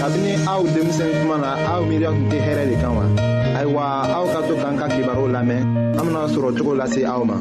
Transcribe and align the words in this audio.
kabini 0.00 0.32
aw 0.46 0.60
denmisɛn 0.74 1.10
kuma 1.20 1.36
na 1.42 1.50
aw 1.72 1.80
miiriya 1.88 2.10
tun 2.16 2.26
tɛ 2.30 2.38
hɛrɛ 2.46 2.62
de 2.70 2.74
kan 2.82 2.92
wa 2.96 3.04
ayiwa 3.58 3.82
aw 4.16 4.24
ka 4.32 4.38
to 4.48 4.54
k'an 4.60 4.74
ka 4.80 4.86
kibaru 4.94 5.24
lamɛn 5.34 5.60
an 5.98 6.04
bena 6.06 6.22
sɔrɔ 6.34 6.48
cogo 6.56 6.72
lase 6.80 7.00
aw 7.12 7.22
ma 7.28 7.36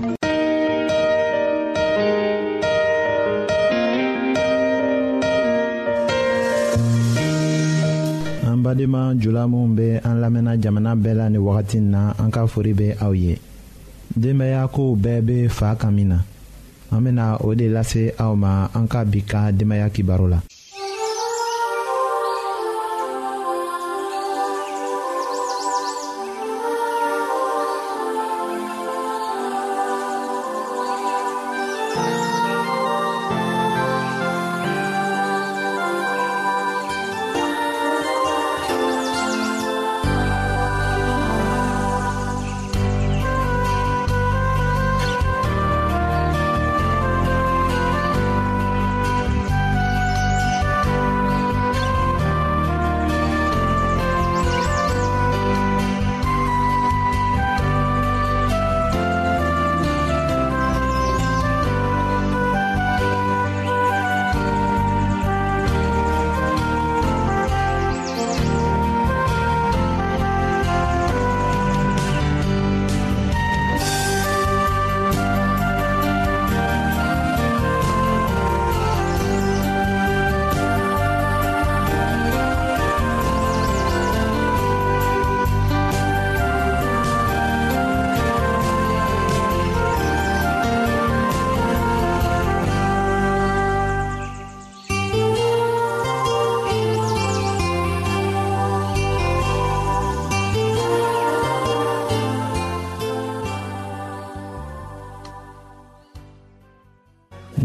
an 8.49 8.59
badenma 8.63 9.01
jula 9.21 9.43
minw 9.51 9.67
be 9.77 9.87
an 10.07 10.15
lamɛnna 10.23 10.53
jamana 10.63 10.91
bɛɛ 11.03 11.13
la 11.19 11.25
ni 11.29 11.37
wagati 11.39 11.79
na 11.81 12.13
an 12.17 12.29
ka 12.31 12.45
fori 12.47 12.73
be 12.73 12.93
aw 13.01 13.11
ye 13.13 13.37
denbaya 14.19 14.67
kow 14.71 14.95
bɛɛ 14.95 15.21
be 15.25 15.47
faa 15.49 15.75
kan 15.75 15.91
min 15.95 16.09
na 16.09 16.19
an 16.91 17.01
bena 17.03 17.37
o 17.43 17.53
de 17.53 17.67
lase 17.69 18.13
aw 18.17 18.33
ma 18.35 18.67
an 18.73 18.87
ka 18.87 19.03
bi 19.03 19.21
ka 19.27 19.51
denbaya 19.51 19.89
kibaru 19.91 20.27
la 20.29 20.39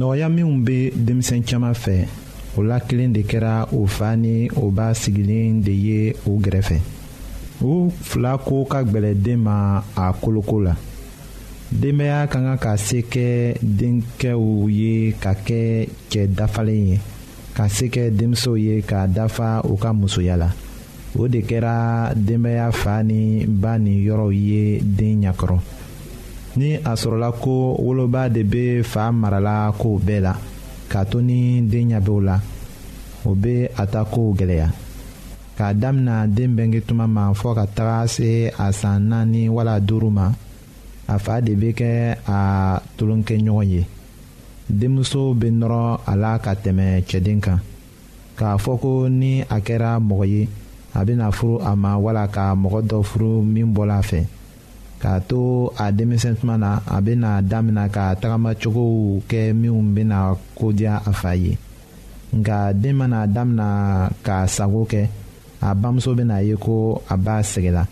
nɔgɔya 0.02 0.28
minw 0.34 0.52
be 0.66 0.76
denmisɛn 1.06 1.42
caaman 1.48 1.74
fɛ 1.74 1.96
o 2.58 2.62
la 2.62 2.78
kelen 2.80 3.12
de 3.12 3.22
kɛra 3.22 3.68
o 3.72 3.86
fa 3.86 4.16
ni 4.16 4.48
o 4.62 4.68
ba 4.70 4.92
sigilen 5.02 5.62
de 5.66 5.70
ye 5.72 6.16
o 6.26 6.38
gɛrɛfɛ 6.42 6.76
u 7.62 7.88
fila 8.02 8.36
ko 8.38 8.64
ka 8.64 8.82
gwɛlɛ 8.82 9.36
ma 9.36 9.82
a 9.96 10.06
koloko 10.22 10.60
la 10.64 10.74
denbaya 11.80 12.26
ka 12.28 12.38
kan 12.42 12.58
ka 12.58 12.76
se 12.76 13.00
kɛ 13.12 13.54
denkɛw 13.62 14.42
ye 14.68 15.12
ka 15.22 15.32
kɛ 15.46 15.86
cɛ 16.10 16.22
dafalen 16.36 16.82
ye 16.90 16.98
ka 17.54 17.68
se 17.68 17.86
kɛ 17.86 18.10
denmisɛnw 18.10 18.56
ye 18.64 18.82
k'a 18.82 19.06
dafa 19.06 19.62
u 19.70 19.76
ka 19.76 19.92
musoya 19.92 20.36
la 20.36 20.48
o 21.16 21.28
de 21.28 21.42
kɛra 21.42 22.12
denbaya 22.16 22.72
fa 22.72 23.02
ni 23.04 23.46
ba 23.46 23.78
ni 23.78 24.02
yɔrɔw 24.02 24.30
ye 24.34 24.80
den 24.82 25.22
ɲakɔrɔ 25.30 25.58
ni 26.56 26.76
a 26.84 26.92
sɔrɔla 26.94 27.30
ko 27.42 27.54
woloba 27.84 28.28
de 28.28 28.42
bɛ 28.44 28.82
fa 28.84 29.10
marala 29.12 29.72
kow 29.80 29.96
bɛɛ 29.98 30.20
la 30.20 30.32
k'a 30.90 31.04
to 31.10 31.20
ni 31.22 31.60
den 31.62 31.90
ɲabɛw 31.90 32.20
la 32.24 32.40
o 33.24 33.34
bɛ 33.34 33.70
a 33.76 33.86
ta 33.86 34.04
kow 34.04 34.34
gɛlɛya 34.38 34.68
k'a 35.56 35.74
damina 35.80 36.26
den 36.28 36.54
bɛnkɛ 36.56 36.82
tuma 36.86 37.06
ma 37.08 37.32
fɔ 37.32 37.54
ka 37.56 37.64
taga 37.74 38.06
se 38.08 38.52
a 38.58 38.72
san 38.72 39.08
naani 39.08 39.48
wala 39.48 39.80
duuru 39.80 40.10
ma 40.10 40.32
a 41.08 41.18
fa 41.18 41.40
de 41.40 41.52
bɛ 41.54 41.72
kɛ 41.72 42.18
a 42.28 42.82
tolonkɛɲɔgɔn 42.98 43.68
ye 43.70 43.86
denmuso 44.70 45.32
bɛ 45.34 45.48
nɔrɔ 45.50 46.00
a 46.06 46.16
la 46.16 46.36
ka 46.38 46.52
tɛmɛ 46.54 47.02
cɛden 47.08 47.40
kan 47.40 47.60
k'a 48.36 48.58
fɔ 48.60 48.78
ko 48.80 49.08
ni 49.08 49.40
a 49.40 49.58
kɛra 49.60 49.98
mɔgɔ 49.98 50.26
ye 50.28 50.48
a 50.94 51.04
bɛna 51.04 51.32
furu 51.32 51.60
a 51.64 51.74
ma 51.74 51.96
wala 51.96 52.28
ka 52.28 52.54
mɔgɔ 52.54 52.82
dɔ 52.88 53.02
furu 53.04 53.42
min 53.42 53.72
bɔra 53.72 53.98
a 53.98 54.02
fɛ. 54.02 54.22
k'a 55.02 55.18
to 55.28 55.72
a 55.84 55.90
denmisɛn 55.90 56.36
tuma 56.38 56.56
na 56.56 56.70
a 56.86 56.96
bɛna 57.04 57.30
damina 57.50 57.84
ka 57.94 58.04
tagamacogow 58.20 59.18
kɛ 59.28 59.42
minnu 59.60 59.80
bɛna 59.94 60.16
kodiya 60.58 60.94
a 61.08 61.10
fa 61.20 61.32
ye 61.34 61.58
nka 62.38 62.58
den 62.82 62.94
mana 63.00 63.26
damina 63.26 63.66
k'a 64.24 64.46
sago 64.56 64.86
kɛ 64.92 65.02
a 65.60 65.68
bamuso 65.74 66.10
bɛna 66.18 66.36
ye 66.48 66.54
ko 66.64 67.02
a 67.12 67.16
b'a 67.16 67.36
sɛgɛla 67.52 67.84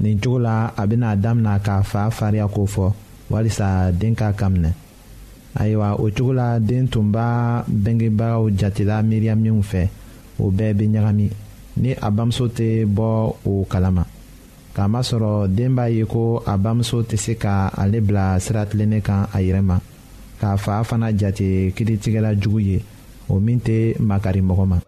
nin 0.00 0.18
cogo 0.22 0.38
la 0.38 0.54
a 0.80 0.82
bɛna 0.86 1.16
damina 1.20 1.52
k'a 1.58 1.82
fa 1.84 2.06
fariya 2.18 2.46
ko 2.54 2.60
fɔ 2.74 2.86
walisa 3.30 3.90
den 3.98 4.14
k'a 4.14 4.32
kaminɛ 4.38 4.70
ayiwa 5.60 5.98
o 5.98 6.06
cogo 6.16 6.32
la 6.34 6.58
den 6.60 6.86
tun 6.88 7.10
b'a 7.14 7.64
bɛnkɛbagaw 7.66 8.44
jatela 8.58 9.02
miiriya 9.04 9.34
minnu 9.34 9.60
fɛ 9.70 9.82
o 10.38 10.50
bɛɛ 10.56 10.72
bɛ 10.78 10.84
ɲagami 10.92 11.26
ni 11.82 11.90
a 11.92 12.08
bamuso 12.10 12.46
tɛ 12.46 12.84
bɔ 12.86 13.34
o 13.44 13.64
kalama. 13.68 14.04
kamasɔrɔ 14.78 15.30
den 15.58 15.74
b'a 15.76 15.86
ye 15.96 16.04
ko 16.12 16.20
a 16.52 16.54
bamuso 16.56 16.98
tɛ 17.08 17.16
se 17.24 17.32
ka 17.42 17.52
ale 17.82 17.98
bila 18.06 18.24
sira 18.44 18.62
tilennen 18.70 19.02
kan 19.08 19.22
a 19.36 19.38
yɛrɛ 19.46 19.62
ma 19.70 19.76
k'a 20.40 20.54
fa 20.64 20.84
fana 20.88 21.08
jate 21.20 21.46
kiritigɛla 21.74 22.30
jugu 22.40 22.60
ye 22.68 22.76
o 23.32 23.34
min 23.44 23.60
tɛ 23.66 23.76
makari 24.08 24.40
mɔgɔ 24.48 24.64
ma 24.72 24.78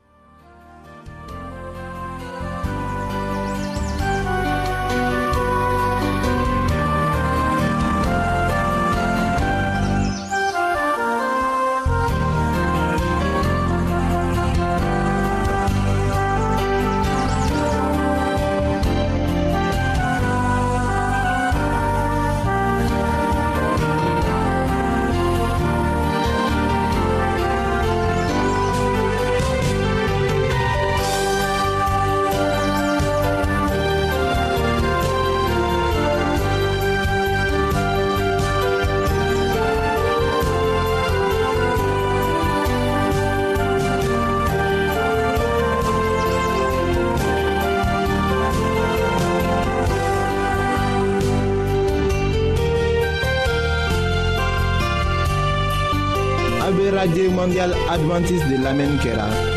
adventiste 58.12 58.48
de 58.58 58.98
qu'elle 59.02 59.18
a. 59.20 59.49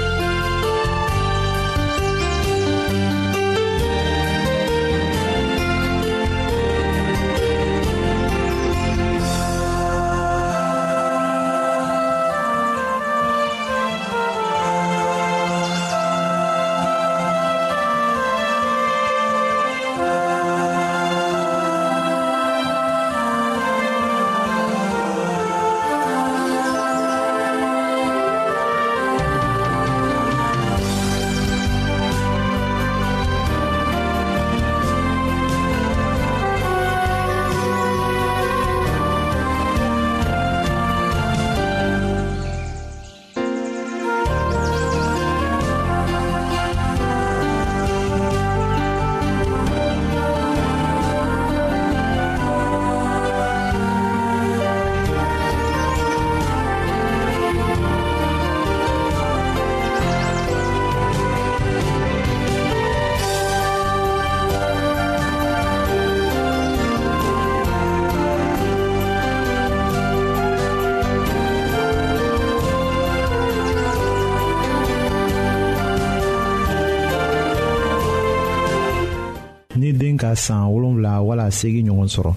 ka 80.33 80.37
san 80.41 80.65
wolonfila 80.73 81.13
wala 81.25 81.45
segi 81.51 81.81
ɲɔgɔn 81.87 82.09
sɔrɔ 82.13 82.33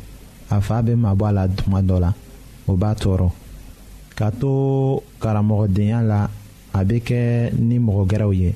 a 0.54 0.60
fa 0.60 0.76
bɛ 0.84 0.92
mabɔ 1.02 1.22
a 1.28 1.32
la 1.36 1.44
tuma 1.56 1.80
dɔ 1.88 1.96
la 2.04 2.10
o 2.70 2.76
b'a 2.76 2.90
tɔɔrɔ 3.00 3.28
ka 4.18 4.30
to 4.30 5.02
karamɔgɔdenya 5.20 5.98
la 6.10 6.28
a 6.74 6.80
bɛ 6.84 6.96
kɛ 7.06 7.18
ni 7.68 7.78
mɔgɔ 7.78 8.02
gɛrɛw 8.10 8.32
ye 8.40 8.54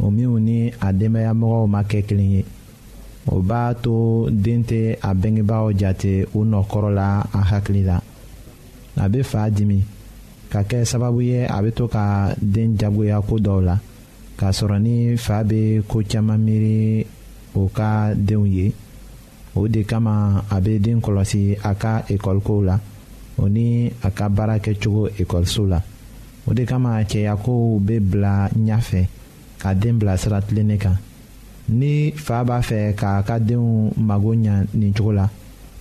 o 0.00 0.04
minnu 0.10 0.40
ni 0.40 0.72
a 0.80 0.88
denbayamɔgɔw 1.00 1.66
ma 1.68 1.80
kɛ 1.82 2.06
kelen 2.08 2.30
ye 2.36 2.44
o 3.28 3.42
b'a 3.42 3.74
to 3.82 4.28
den 4.30 4.62
tɛ 4.64 4.96
a 5.02 5.12
bangebaaw 5.14 5.70
jate 5.76 6.24
u 6.34 6.40
nɔkɔrɔ 6.44 6.90
la 6.94 7.20
a 7.32 7.40
hakili 7.50 7.82
la 7.86 8.00
a 8.96 9.08
bɛ 9.10 9.22
fa 9.26 9.50
dimi 9.50 9.82
ka 10.48 10.62
kɛ 10.62 10.80
sababu 10.92 11.20
ye 11.22 11.44
a 11.44 11.48
bɛ 11.62 11.70
to 11.74 11.86
ka 11.86 12.32
den 12.40 12.78
jagoya 12.78 13.20
ko 13.28 13.36
dɔw 13.36 13.60
la 13.62 13.76
k'a 14.38 14.50
sɔrɔ 14.60 14.78
ni 14.80 15.16
fa 15.18 15.44
bɛ 15.44 15.82
ko 15.86 16.00
caman 16.08 16.40
miiri 16.46 17.04
o 17.54 17.66
ka 17.74 18.14
denw 18.14 18.46
ye 18.46 18.70
o 19.58 19.66
de 19.72 19.82
kama 19.84 20.44
a 20.54 20.60
bɛ 20.64 20.72
den 20.84 21.00
kɔlɔsi 21.04 21.42
a 21.62 21.72
ka 21.82 21.92
ekɔlikow 22.14 22.60
la 22.68 22.76
o 23.40 23.44
ni 23.48 23.90
a 24.02 24.08
ka 24.16 24.26
baara 24.36 24.56
kɛcogo 24.64 25.02
ekɔliso 25.20 25.62
la 25.66 25.80
o 26.48 26.54
de 26.54 26.64
kama 26.66 26.92
cɛyakow 27.10 27.62
bɛ 27.86 27.94
bila 28.10 28.48
ɲɛfɛ 28.48 29.02
ka 29.62 29.74
den 29.74 29.98
bila 29.98 30.16
sira 30.16 30.40
tilennen 30.40 30.78
kan 30.78 30.96
ni 31.68 32.12
fa 32.12 32.44
b'a 32.44 32.60
fɛ 32.60 32.94
k'a 32.94 33.22
ka 33.26 33.38
denw 33.38 33.90
mago 33.98 34.34
ɲa 34.34 34.64
nin 34.74 34.92
cogo 34.92 35.12
la 35.14 35.28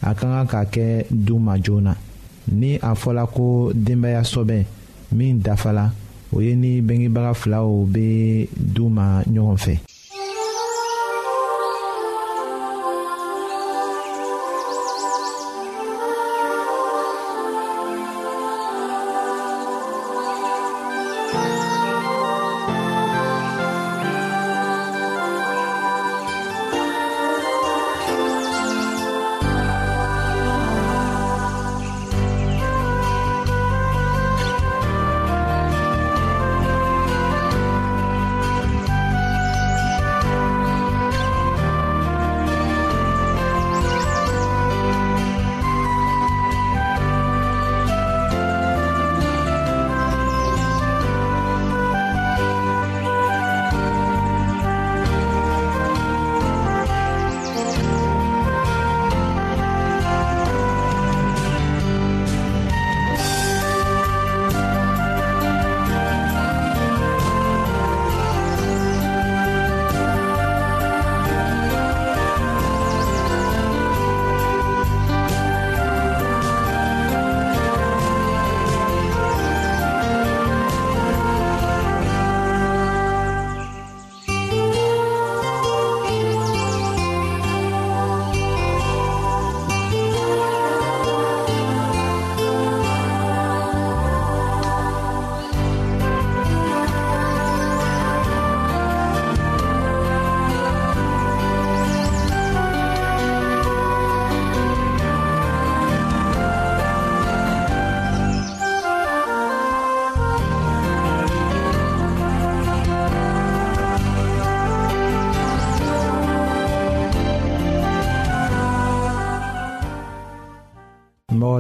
a 0.02 0.16
ka 0.16 0.26
kan 0.28 0.48
ka 0.48 0.64
kɛ 0.72 1.06
du 1.12 1.38
ma 1.40 1.58
joona 1.58 1.96
ni 2.52 2.76
a 2.82 2.94
fɔla 2.96 3.28
ko 3.28 3.72
denbaya 3.74 4.22
sɔbɛn 4.24 4.64
min 5.12 5.40
dafala 5.42 5.92
o 6.32 6.40
ye 6.42 6.54
ni 6.56 6.82
bengebaga 6.82 7.34
filaw 7.34 7.86
bɛ 7.86 8.48
du 8.58 8.90
ma 8.90 9.22
ɲɔgɔn 9.24 9.58
fɛ. 9.58 9.78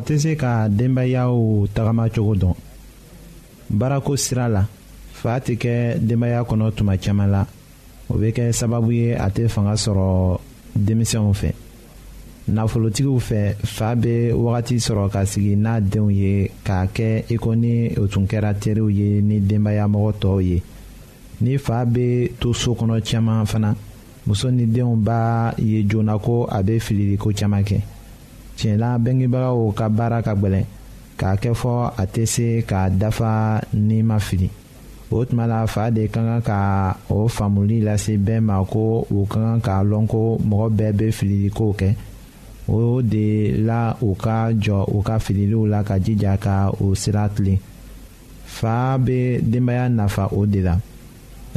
tɛ 0.09 0.17
se 0.23 0.31
ka 0.41 0.53
denbayaw 0.79 1.33
tagamacogo 1.75 2.33
dɔn 2.41 2.53
baarako 3.77 4.13
sira 4.23 4.45
la 4.55 4.63
fa 5.19 5.31
tɛ 5.45 5.53
kɛ 5.61 5.75
denbaya 6.07 6.39
kɔnɔ 6.49 6.67
tuma 6.77 6.95
caman 7.03 7.29
la 7.33 7.43
o 8.09 8.13
bɛ 8.17 8.27
kɛ 8.35 8.45
sababu 8.59 8.89
ye 8.99 9.13
a 9.13 9.27
tɛ 9.35 9.45
fanga 9.53 9.73
sɔrɔ 9.85 10.39
denmisɛnw 10.85 11.31
fɛ 11.39 11.49
nafolotigiw 12.55 13.17
fɛ 13.27 13.41
fa 13.75 13.89
bɛ 13.95 14.33
wagati 14.33 14.75
sɔrɔ 14.87 15.09
ka 15.13 15.23
sigi 15.27 15.55
n'a 15.55 15.79
denw 15.79 16.09
ye 16.11 16.49
k'a 16.65 16.87
kɛ 16.95 17.25
i 17.29 17.37
ko 17.37 17.53
ni 17.53 17.93
o 18.01 18.07
tun 18.07 18.25
kɛra 18.27 18.53
teriw 18.63 18.89
ye 18.89 19.21
ni 19.21 19.39
denbayamɔgɔ 19.39 20.11
tɔw 20.21 20.41
ye 20.43 20.61
ni 21.41 21.57
fa 21.59 21.85
bɛ 21.85 22.31
to 22.39 22.51
so 22.53 22.73
kɔnɔ 22.73 23.03
caman 23.05 23.45
fana 23.45 23.75
muso 24.25 24.49
ni 24.49 24.65
denw 24.65 24.95
b'a 25.03 25.53
ye 25.59 25.83
joona 25.87 26.17
ko 26.17 26.45
a 26.49 26.63
bɛ 26.63 26.79
fililiko 26.81 27.29
caman 27.37 27.61
kɛ 27.63 27.79
tiɲɛla 28.59 28.91
bengebagaw 29.03 29.59
ka 29.77 29.85
baara 29.97 30.19
ka 30.27 30.33
gwɛlɛn 30.41 30.65
k'a 31.19 31.31
kɛ 31.41 31.51
fɔ 31.61 31.73
a 32.01 32.03
tɛ 32.13 32.23
se 32.33 32.47
k'a 32.69 32.89
dafa 32.99 33.29
ni 33.73 34.03
ma 34.03 34.19
fili 34.19 34.49
o 35.11 35.25
tuma 35.27 35.45
la 35.47 35.65
fa 35.73 35.89
de 35.95 36.07
ka 36.13 36.21
kan 36.27 36.41
ka 36.49 36.57
o 37.09 37.27
faamuli 37.35 37.77
lase 37.87 38.13
bɛɛ 38.25 38.39
ma 38.43 38.55
ko 38.71 39.07
u 39.09 39.25
ka 39.31 39.39
kan 39.45 39.61
k'a 39.65 39.81
lɔn 39.91 40.05
ko 40.07 40.37
mɔgɔ 40.47 40.67
bɛɛ 40.77 40.91
bɛ 40.99 41.07
fililikow 41.19 41.71
kɛ 41.79 41.89
o 42.69 43.01
de 43.01 43.25
la 43.67 43.95
u 44.01 44.13
ka 44.15 44.51
jɔ 44.51 44.77
u 44.95 45.01
ka 45.07 45.15
fililiw 45.19 45.65
la 45.71 45.79
ka 45.83 45.95
jija 45.97 46.37
ka 46.39 46.69
o 46.83 46.93
sira 46.93 47.29
tilen 47.35 47.57
fa 48.57 48.97
bɛ 48.97 49.39
denbaya 49.41 49.87
nafa 49.89 50.27
o 50.33 50.45
de 50.45 50.61
la 50.61 50.75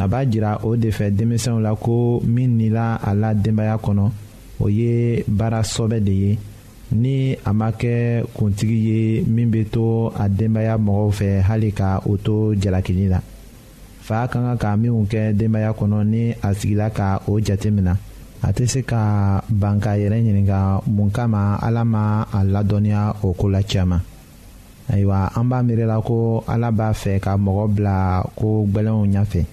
a 0.03 0.09
b'a 0.09 0.25
jira 0.31 0.61
o 0.65 0.75
de 0.77 0.89
fɛ 0.91 1.11
denmisɛnw 1.13 1.59
la 1.61 1.75
ko 1.77 2.21
min 2.25 2.57
nila 2.57 2.99
a 3.03 3.13
la 3.15 3.35
denbaya 3.35 3.77
kɔnɔ 3.79 4.05
o 4.61 4.69
ye 4.69 5.23
baara 5.29 5.61
sɔbɛ 5.63 6.01
de 6.05 6.13
ye 6.23 6.39
ni 6.95 7.35
a 7.45 7.51
ma 7.57 7.69
kɛ 7.73 8.23
kuntigi 8.37 8.79
ye 8.89 9.01
min 9.27 9.51
bɛ 9.53 9.61
to 9.73 9.87
a 10.23 10.29
denbaya 10.29 10.75
mɔgɔw 10.79 11.11
fɛ 11.19 11.29
hali 11.43 11.73
ka 11.73 12.01
o 12.07 12.17
to 12.17 12.55
jalakili 12.55 13.09
la 13.09 13.21
fa 14.01 14.29
ka 14.31 14.39
kan 14.41 14.59
ka 14.59 14.77
minnu 14.77 15.07
kɛ 15.11 15.33
denbaya 15.39 15.73
kɔnɔ 15.73 16.01
ni 16.07 16.33
a 16.43 16.49
sigila 16.59 16.91
ka 16.93 17.19
o 17.27 17.41
jate 17.41 17.67
minɛ 17.73 17.95
a 18.43 18.49
tɛ 18.53 18.67
se 18.69 18.83
ka 18.83 19.41
ban 19.49 19.81
k'a 19.81 19.97
yɛrɛ 19.99 20.19
ɲininka 20.21 20.83
mun 20.87 21.11
kama 21.11 21.59
ala 21.63 21.85
ma 21.85 22.25
a 22.33 22.39
ladɔnniya 22.45 23.17
o 23.25 23.33
ko 23.33 23.47
la 23.49 23.63
caman 23.63 24.01
ayiwa 24.93 25.33
an 25.37 25.45
b'a 25.49 25.61
miirila 25.65 26.01
ko 26.05 26.45
ala 26.47 26.71
b'a 26.71 26.93
fɛ 26.93 27.21
ka 27.21 27.37
mɔgɔ 27.37 27.75
bila 27.75 28.23
ko 28.37 28.67
gbɛlɛnw 28.67 29.07
ɲɛfɛ 29.13 29.45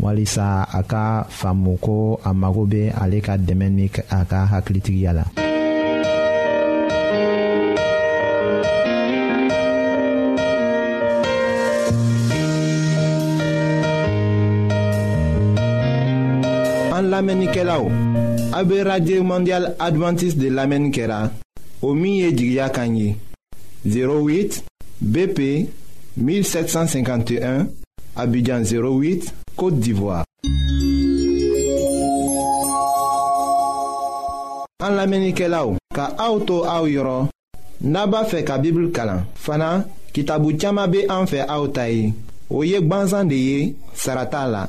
walisa 0.00 0.64
a 0.72 0.82
ka 0.84 1.24
faamu 1.28 1.76
ko 1.80 2.20
a 2.24 2.32
mago 2.32 2.66
bɛ 2.66 2.92
ale 3.02 3.20
ka 3.20 3.36
dɛmɛ 3.36 3.68
ni 3.70 3.90
a 4.12 4.24
ka 4.24 4.46
hakilitigiya 4.46 5.12
la. 5.12 5.47
An 17.18 17.26
lamenike 17.26 17.64
la 17.66 17.80
ou, 17.82 17.90
abe 18.52 18.76
Radye 18.86 19.18
Mondial 19.26 19.72
Adventist 19.82 20.38
de 20.38 20.48
lamenikera 20.54 21.32
Omiye 21.82 22.30
Jigya 22.30 22.68
Kanyi 22.70 23.16
08 23.84 24.62
BP 25.00 25.66
1751 26.16 27.66
Abidjan 28.14 28.62
08, 28.62 29.34
Kote 29.56 29.80
Divoa 29.82 30.22
An 34.86 34.94
lamenike 34.94 35.50
la 35.50 35.66
ou, 35.66 35.74
ka 35.90 36.12
auto 36.22 36.62
a 36.70 36.78
ou 36.84 36.92
yoron 36.92 37.26
Naba 37.82 38.22
fe 38.30 38.44
ka 38.46 38.60
Bibul 38.62 38.92
Kalan 38.94 39.26
Fana, 39.34 39.72
ki 40.14 40.22
tabu 40.22 40.54
tiyama 40.54 40.86
be 40.86 41.02
anfe 41.10 41.42
a 41.42 41.58
ou 41.58 41.66
tayi 41.74 42.12
Oyek 42.54 42.86
banzan 42.88 43.26
de 43.26 43.42
ye, 43.42 43.70
sarata 43.98 44.46
la 44.46 44.68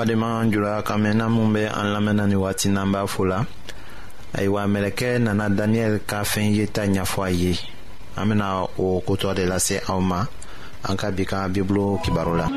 badenma 0.00 0.44
jula 0.50 0.82
ka 0.86 0.94
mɛn 1.02 1.20
min 1.34 1.48
bɛ 1.54 1.62
an 1.80 1.86
lamɛnna 1.94 2.24
ni 2.28 2.34
wati 2.44 2.68
n'an 2.70 2.88
b'a 2.92 3.06
fo 3.08 3.22
la 3.24 3.44
ayiwa 4.36 4.62
mɛlɛkɛ 4.72 5.08
nana 5.20 5.48
daniyɛli 5.56 6.00
ka 6.08 6.22
fɛn 6.24 6.56
yeta 6.56 6.82
ɲɛfɔ 6.86 7.22
a 7.26 7.30
ye 7.30 7.54
an 8.16 8.28
bena 8.28 8.64
o 8.78 9.02
kotɔ 9.06 9.34
de 9.36 9.44
lase 9.44 9.76
aw 9.90 10.00
ma 10.00 10.24
an 10.88 10.96
ka 10.96 11.10
bi 11.10 11.24
ka 11.26 11.48
bibulu 11.48 12.00
kibaru 12.02 12.34
la 12.40 12.48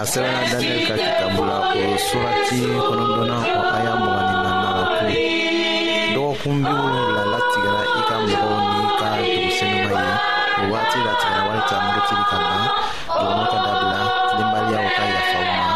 a 0.00 0.02
sɛbɛnna 0.10 0.42
daniyɛli 0.50 0.84
ka 0.88 0.94
kitabu 1.02 1.40
la 1.50 1.56
o 1.70 1.86
surati 2.06 2.58
kɔnɔdɔnna 2.86 3.38
o 3.58 3.60
aya 3.76 3.92
mɔgɔni 4.02 4.34
nana 4.44 4.70
la 4.76 4.82
ko 4.90 5.00
dɔgɔkun 6.14 6.58
bi 6.64 6.72
wolonwula 6.82 7.22
latigɛra 7.32 7.82
i 7.98 8.02
ka 8.08 8.16
mɔgɔw 8.24 8.56
n'i 8.64 8.92
ka 9.00 9.06
dugusenuma 9.22 10.00
ye 10.06 10.14
o 10.62 10.64
waati 10.72 10.98
latigɛra 11.06 11.40
walisa 11.50 11.76
murutili 11.84 12.24
ka 12.30 12.36
ban 12.44 12.62
duguma 13.06 13.44
ka 13.52 13.58
dabila 13.64 14.00
tilenbaliyaw 14.28 14.88
ka 14.96 15.04
yafaw 15.12 15.46
ma 15.58 15.66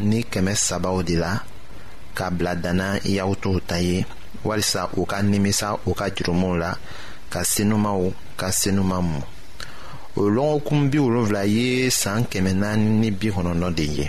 ni 0.09 0.19
kɛmɛ 0.31 0.53
sabaw 0.67 0.97
de 1.09 1.15
la 1.23 1.33
ka 2.17 2.25
bila 2.37 2.53
danna 2.65 2.89
yaw 3.17 3.31
t'o 3.43 3.53
ta 3.69 3.77
ye 3.89 3.99
walisa 4.47 4.83
u 4.97 5.03
ka 5.11 5.17
nimisa 5.31 5.69
u 5.89 5.95
ka 5.99 6.07
jurumuw 6.15 6.55
la 6.63 6.71
ka 7.33 7.41
senumaw 7.53 8.01
ka 8.39 8.49
senuma 8.61 8.99
mɔ 9.11 9.21
o 10.17 10.23
lɔgɔkun 10.37 10.81
bi 10.91 10.99
wolonfila 11.05 11.43
ye 11.57 11.67
saan 12.01 12.23
kɛmɛ 12.31 12.53
naani 12.61 12.89
ni 13.01 13.09
bi 13.19 13.29
kɔnɔnɔ 13.35 13.69
de 13.79 13.83
ye 13.97 14.07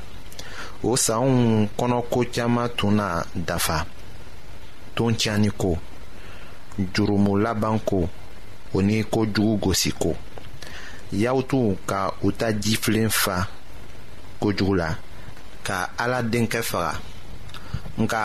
o 0.87 0.95
saanw 1.05 1.33
kɔnɔko 1.77 2.19
caaman 2.33 2.69
tun 2.77 2.93
na 2.99 3.07
dafa 3.47 3.77
ton 4.95 5.11
tiɲani 5.19 5.49
ko 5.61 5.71
jurumu 6.93 7.37
laban 7.37 7.79
ko 7.83 8.09
o 8.75 8.81
ni 8.83 9.03
kojugu 9.07 9.57
gosi 9.71 9.91
ko 9.95 10.11
y'aw 11.15 11.39
ka 11.87 12.11
u 12.23 12.31
ta 12.35 12.51
jifilen 12.51 13.09
fa 13.09 13.47
kojugu 14.39 14.73
la 14.75 14.91
ka 15.63 15.89
ala 15.97 16.21
denkɛ 16.21 16.61
faga 16.69 16.91
nka 18.01 18.21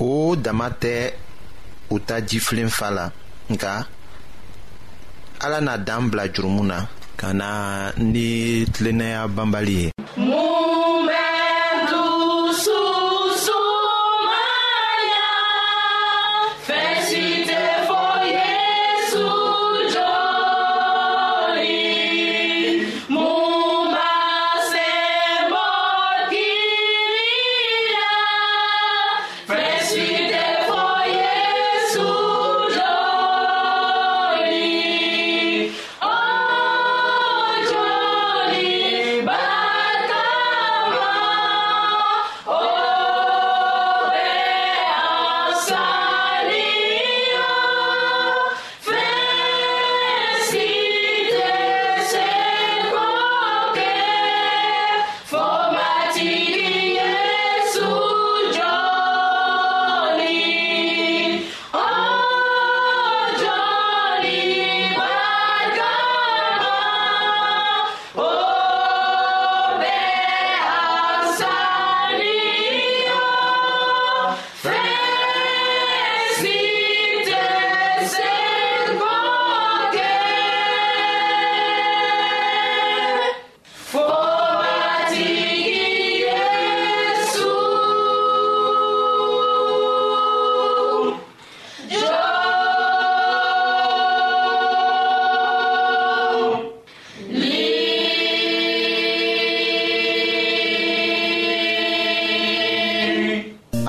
o 0.00 0.36
dama 0.36 0.68
tɛ 0.82 0.94
u 1.94 2.00
ta 2.06 2.16
jifilen 2.28 2.68
fa 2.76 2.86
la 2.90 3.04
nka 3.52 3.72
ala 5.44 5.58
na 5.66 5.74
dan 5.86 6.08
bila 6.10 6.24
jurumu 6.34 6.62
na 6.70 6.78
ka 7.20 7.28
na 7.38 7.48
ni 8.12 8.26
tilennaya 8.74 9.28
banbali 9.36 9.74
ye. 9.82 9.88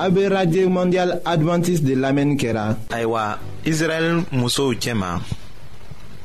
AB 0.08 0.20
Radio 0.32 0.68
Mondial 0.70 1.20
Adventiste 1.22 1.84
de 1.84 1.94
l'Amen 2.00 2.30
kɛra. 2.40 2.64
ayiwa 2.96 3.24
israɛl 3.70 4.08
musow 4.40 4.70
cɛma 4.82 5.10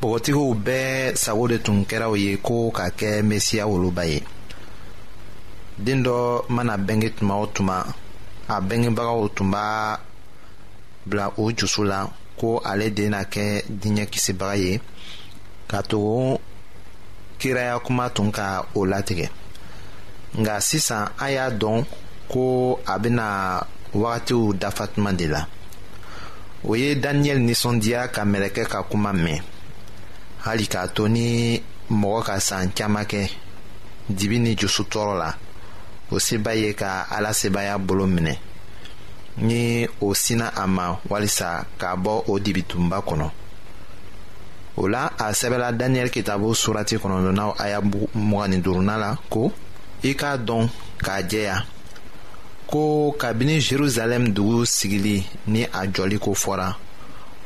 bɔgɔtigiw 0.01 0.47
bɛɛ 0.65 1.15
sago 1.23 1.47
de 1.49 1.57
tun 1.65 1.83
kɛra 1.89 2.07
u 2.11 2.15
ye 2.15 2.37
ko 2.37 2.71
ka 2.77 2.85
kɛ 2.97 3.09
mesiya 3.29 3.65
woloba 3.71 4.03
ye 4.11 4.19
den 5.85 5.99
dɔ 6.05 6.17
mana 6.49 6.77
bɛnge 6.77 7.09
tuma 7.17 7.35
o 7.35 7.45
tuma 7.55 7.85
a 8.47 8.61
bɛngebagaw 8.61 9.29
tun 9.35 9.51
b'a 9.51 9.99
bila 11.05 11.33
o 11.37 11.51
jusu 11.51 11.83
la 11.83 12.07
ko 12.39 12.59
ale 12.63 12.89
de 12.89 13.09
na 13.09 13.23
kɛ 13.25 13.65
diɲɛ 13.81 14.05
kisibaga 14.11 14.55
ye 14.63 14.79
ka 15.67 15.81
tugu 15.83 16.39
kiraya 17.39 17.77
kuma 17.83 18.09
tun 18.09 18.31
ka 18.31 18.65
o 18.75 18.81
latigɛ 18.85 19.27
nka 20.39 20.61
sisan 20.61 21.05
an 21.19 21.31
y'a 21.33 21.49
dɔn 21.51 21.83
ko 22.31 22.79
a 22.87 22.97
bɛna 22.99 23.67
wagatiw 23.93 24.53
dafatuma 24.57 25.13
de 25.13 25.27
la 25.27 25.47
o 26.65 26.75
ye 26.75 26.95
daniyɛli 26.95 27.41
ninsɔndiya 27.45 28.07
ka 28.13 28.21
mɛlɛkɛ 28.25 28.63
ka 28.71 28.79
kuma 28.89 29.11
mɛn 29.13 29.41
hali 30.45 30.65
k'a 30.67 30.87
to 30.95 31.07
ni 31.07 31.61
mɔgɔ 31.91 32.21
ka 32.25 32.39
san 32.39 32.71
caaman 32.73 33.05
kɛ 33.05 33.29
dibi 34.09 34.39
ni 34.39 34.55
jusu 34.57 34.83
tɔɔrɔ 34.83 35.17
la 35.17 35.35
o 36.11 36.19
se 36.19 36.37
b'a 36.37 36.53
ye 36.55 36.73
ka 36.73 37.05
ala 37.11 37.29
sebaaya 37.33 37.77
bolo 37.77 38.05
minɛ 38.07 38.37
ni 39.37 39.85
o 40.01 40.13
sina 40.13 40.53
a 40.55 40.65
ma 40.67 40.95
walisa 41.09 41.65
k'a 41.79 41.95
bɔ 41.95 42.23
o 42.29 42.39
dibitunba 42.39 42.97
kɔnɔ 43.03 43.29
o 44.77 44.87
la 44.87 45.07
a 45.19 45.31
sɛbɛla 45.33 45.71
daniyɛli 45.77 46.09
kitabu 46.09 46.55
surati 46.55 46.97
kɔnɔdɔnaw 46.97 47.55
aya 47.59 47.79
mugani 48.15 48.57
duruna 48.61 48.97
la 48.97 49.17
ko 49.29 49.51
i 50.01 50.13
k'a 50.15 50.37
dɔn 50.37 50.67
k'a 51.03 51.21
jɛya 51.29 51.65
ko 52.73 53.13
kabini 53.17 53.59
jerusalem 53.61 54.33
dugu 54.33 54.65
sigili 54.65 55.23
ni 55.47 55.61
a 55.63 55.81
jɔli 55.93 56.17
ko 56.23 56.29
fɔra 56.43 56.69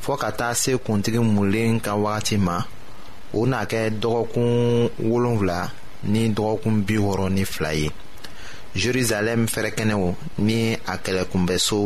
fɔɔ 0.03 0.15
ka 0.21 0.29
taa 0.39 0.53
se 0.61 0.71
kuntigi 0.85 1.19
mulen 1.35 1.75
ka 1.85 1.91
wagati 2.03 2.35
ma 2.47 2.57
o 3.37 3.45
n'a 3.49 3.59
kɛ 3.71 3.81
dɔgɔkun 4.01 4.49
wolonfila 5.09 5.59
ni 6.11 6.21
dɔgɔkun 6.35 6.75
bi 6.85 6.95
wɔɔrɔ 7.05 7.27
ni 7.35 7.43
fila 7.53 7.71
ye 7.81 7.89
jerusalem 8.81 9.41
fɛrɛkɛnɛw 9.53 10.05
ni 10.47 10.59
a 10.73 10.95
kɛlɛkunbɛsow 11.03 11.85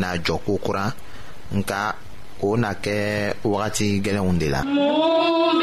n'a 0.00 0.10
jɔ 0.24 0.36
kokura 0.46 0.86
nka 1.58 1.80
o 2.46 2.56
na 2.56 2.70
kɛ 2.84 2.96
wagati 3.42 3.88
gɛlɛnw 4.04 4.38
de 4.38 4.48
la. 4.54 4.62
mun 4.62 5.62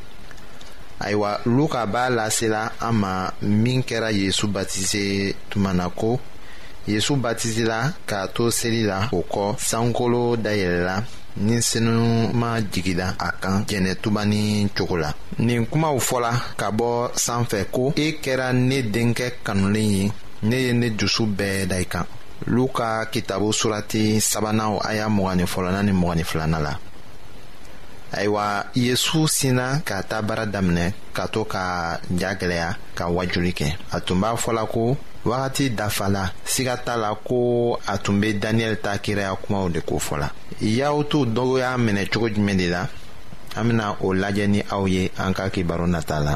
ayiwa 1.01 1.41
luka 1.45 1.85
b'a 1.85 2.09
lasela 2.09 2.71
an 2.79 2.93
ma 2.95 3.33
min 3.41 3.81
kɛra 3.83 4.09
yezu 4.11 4.47
batize 4.47 5.35
tuma 5.49 5.73
na 5.73 5.89
ko 5.89 6.19
yezu 6.87 7.15
batizela 7.15 7.93
k'a 8.07 8.27
to 8.33 8.43
seli 8.57 8.83
la 8.89 8.99
o 9.11 9.19
kɔ 9.31 9.43
sankolo 9.69 10.21
dayɛlɛla 10.45 10.97
ni 11.45 11.55
senuma 11.69 12.49
jigila 12.71 13.07
a 13.17 13.29
kan 13.41 13.63
jɛnɛtuba 13.67 14.21
ni 14.31 14.41
cogo 14.77 14.95
la 15.03 15.11
nin 15.39 15.65
kumaw 15.71 15.95
fɔla 16.07 16.31
ka 16.59 16.67
bɔ 16.77 16.89
sanfɛ 17.25 17.59
ko 17.71 17.83
e 18.05 18.17
kɛra 18.23 18.47
ne 18.69 18.79
denkɛ 18.93 19.27
kanulen 19.45 19.91
ye 19.93 20.11
ne 20.43 20.55
ye 20.65 20.71
ne 20.73 20.89
dusu 20.89 21.23
bɛɛ 21.25 21.65
da 21.67 21.75
i 21.77 21.85
kan 21.85 22.05
luka 22.47 23.05
kitabo 23.11 23.51
surati 23.53 24.19
sabanan 24.21 24.79
aya 24.83 25.07
mgni 25.09 25.45
fɔlɔna 25.45 25.83
ni 25.85 25.91
mgni 25.93 26.23
filana 26.25 26.59
la 26.61 26.75
ayiwa 28.13 28.65
yesu 28.75 29.27
sina 29.27 29.81
ka 29.85 30.03
taa 30.03 30.21
baara 30.21 30.45
daminɛ 30.45 30.91
ka 31.15 31.23
to 31.31 31.45
ka 31.51 31.95
gwɛlɛya 32.11 32.69
ka 32.97 33.03
wajuli 33.07 33.51
kɛ 33.57 33.67
a 33.95 33.99
tun 34.01 34.19
b'a 34.21 34.35
fɔla 34.35 34.65
ko 34.69 34.97
wagati 35.25 35.69
dafala 35.69 36.31
siga 36.45 36.75
t'a 36.85 36.97
la 36.97 37.15
ko 37.15 37.79
a 37.87 37.97
tun 37.97 38.19
be 38.21 38.33
daniyɛli 38.33 38.81
ta 38.81 38.97
kiraya 38.97 39.35
kumaw 39.35 39.69
de 39.69 39.79
ko 39.81 39.95
fɔla 39.95 40.27
y'aw 40.59 41.03
t'u 41.03 41.25
dɔw 41.25 41.59
y'a 41.59 41.77
minɛ 41.77 42.09
cogo 42.11 42.27
jumɛn 42.29 42.57
de 42.57 42.69
la 42.69 42.87
an 43.55 43.63
bena 43.67 43.95
o 44.01 44.13
lajɛ 44.13 44.47
ni 44.49 44.61
aw 44.71 44.85
ye 44.87 45.11
an 45.17 45.33
ka 45.33 45.49
kibaro 45.49 45.87
nata 45.87 46.19
la 46.19 46.35